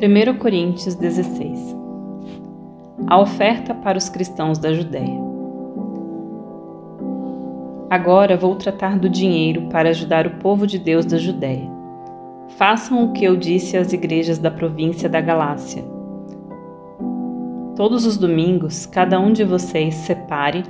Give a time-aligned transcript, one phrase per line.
[0.00, 1.76] 1 Coríntios 16
[3.06, 5.20] A oferta para os cristãos da Judéia.
[7.88, 11.70] Agora vou tratar do dinheiro para ajudar o povo de Deus da Judéia.
[12.56, 15.84] Façam o que eu disse às igrejas da província da Galácia.
[17.74, 20.62] Todos os domingos, cada um de vocês separe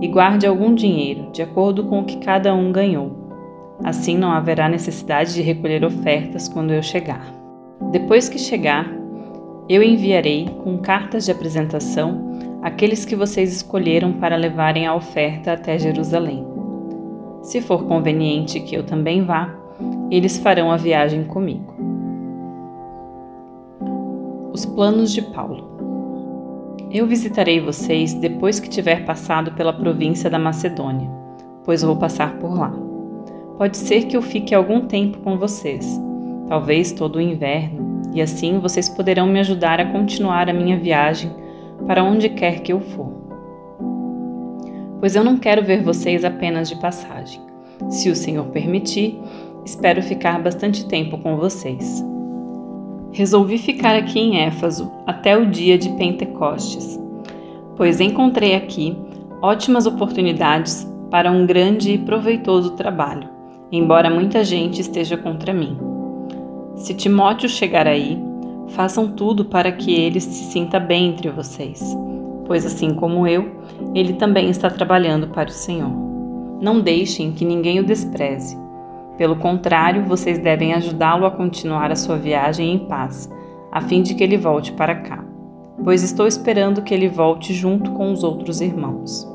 [0.00, 3.26] e guarde algum dinheiro, de acordo com o que cada um ganhou
[3.84, 7.45] Assim não haverá necessidade de recolher ofertas quando eu chegar.
[7.90, 8.90] Depois que chegar,
[9.68, 12.26] eu enviarei com cartas de apresentação
[12.62, 16.46] aqueles que vocês escolheram para levarem a oferta até Jerusalém.
[17.42, 19.54] Se for conveniente que eu também vá,
[20.10, 21.74] eles farão a viagem comigo.
[24.52, 25.76] Os planos de Paulo.
[26.90, 31.10] Eu visitarei vocês depois que tiver passado pela província da Macedônia,
[31.64, 32.72] pois vou passar por lá.
[33.58, 36.00] Pode ser que eu fique algum tempo com vocês,
[36.48, 41.30] talvez todo o inverno, e assim vocês poderão me ajudar a continuar a minha viagem
[41.86, 43.12] para onde quer que eu for.
[45.00, 47.40] Pois eu não quero ver vocês apenas de passagem.
[47.90, 49.20] Se o Senhor permitir,
[49.64, 52.04] espero ficar bastante tempo com vocês.
[53.12, 56.98] Resolvi ficar aqui em Éfaso até o dia de Pentecostes,
[57.76, 58.96] pois encontrei aqui
[59.42, 63.36] ótimas oportunidades para um grande e proveitoso trabalho
[63.70, 65.76] embora muita gente esteja contra mim.
[66.76, 68.22] Se Timóteo chegar aí,
[68.68, 71.96] façam tudo para que ele se sinta bem entre vocês,
[72.44, 73.50] pois assim como eu,
[73.94, 75.90] ele também está trabalhando para o Senhor.
[76.60, 78.58] Não deixem que ninguém o despreze.
[79.16, 83.30] Pelo contrário, vocês devem ajudá-lo a continuar a sua viagem em paz,
[83.72, 85.24] a fim de que ele volte para cá,
[85.82, 89.26] pois estou esperando que ele volte junto com os outros irmãos.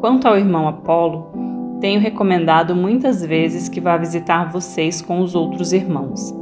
[0.00, 1.49] Quanto ao irmão Apolo,
[1.80, 6.34] tenho recomendado muitas vezes que vá visitar vocês com os outros irmãos,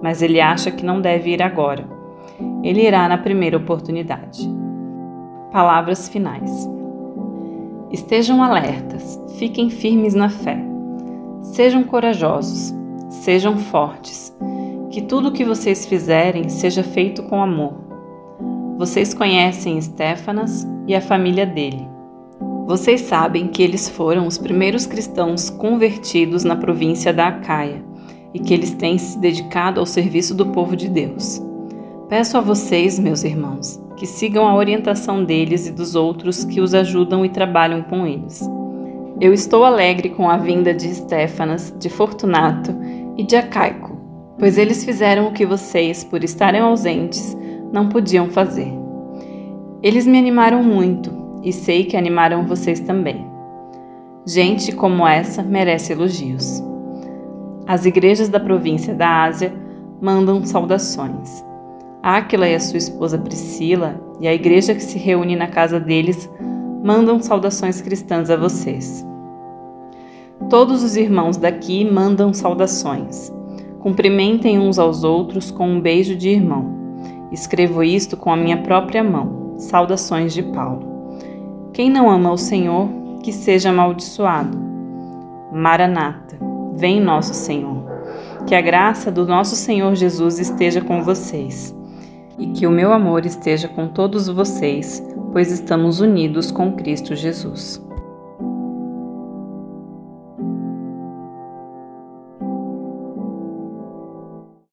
[0.00, 1.84] mas ele acha que não deve ir agora.
[2.62, 4.48] Ele irá na primeira oportunidade.
[5.50, 6.68] Palavras finais.
[7.90, 10.58] Estejam alertas, fiquem firmes na fé.
[11.42, 12.74] Sejam corajosos,
[13.08, 14.36] sejam fortes.
[14.90, 17.74] Que tudo o que vocês fizerem seja feito com amor.
[18.78, 21.95] Vocês conhecem Stefanas e a família dele.
[22.66, 27.80] Vocês sabem que eles foram os primeiros cristãos convertidos na província da Acaia
[28.34, 31.40] e que eles têm se dedicado ao serviço do povo de Deus.
[32.08, 36.74] Peço a vocês, meus irmãos, que sigam a orientação deles e dos outros que os
[36.74, 38.42] ajudam e trabalham com eles.
[39.20, 42.74] Eu estou alegre com a vinda de Estéfanas, de Fortunato
[43.16, 43.96] e de Acaico,
[44.40, 47.36] pois eles fizeram o que vocês, por estarem ausentes,
[47.72, 48.72] não podiam fazer.
[49.84, 51.15] Eles me animaram muito
[51.46, 53.24] e sei que animaram vocês também.
[54.26, 56.60] Gente como essa merece elogios.
[57.64, 59.54] As igrejas da província da Ásia
[60.02, 61.44] mandam saudações.
[62.02, 66.28] Áquila e a sua esposa Priscila e a igreja que se reúne na casa deles
[66.82, 69.06] mandam saudações cristãs a vocês.
[70.50, 73.32] Todos os irmãos daqui mandam saudações.
[73.78, 76.74] Cumprimentem uns aos outros com um beijo de irmão.
[77.30, 79.54] Escrevo isto com a minha própria mão.
[79.58, 80.95] Saudações de Paulo.
[81.76, 82.88] Quem não ama o Senhor,
[83.22, 84.58] que seja amaldiçoado.
[85.52, 86.38] Maranata,
[86.74, 87.84] vem nosso Senhor.
[88.46, 91.76] Que a graça do nosso Senhor Jesus esteja com vocês
[92.38, 97.85] e que o meu amor esteja com todos vocês, pois estamos unidos com Cristo Jesus.